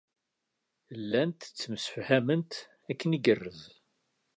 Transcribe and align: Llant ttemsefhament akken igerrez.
Llant 1.01 1.45
ttemsefhament 1.47 2.51
akken 2.91 3.15
igerrez. 3.17 3.61